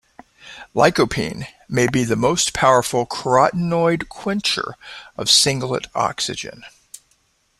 [0.73, 4.73] Lycopene may be the most powerful carotenoid quencher
[5.15, 6.65] of singlet oxygen.